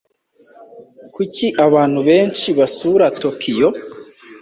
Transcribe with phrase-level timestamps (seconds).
[1.13, 3.05] Kuki abantu benshi basura
[3.41, 3.69] Kyoto?